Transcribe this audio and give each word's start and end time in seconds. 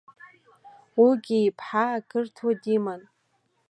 Уигьы 1.01 1.37
иԥҳа 1.47 1.83
ақырҭуа 1.97 2.51
диман. 2.61 3.01